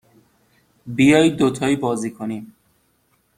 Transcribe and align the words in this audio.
بیایید 0.87 1.35
دوتایی 1.37 1.75
بازی 1.75 2.11
کنیم. 2.11 2.55